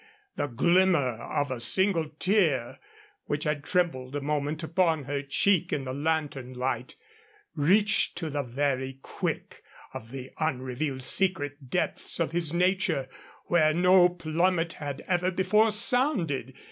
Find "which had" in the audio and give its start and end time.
3.25-3.63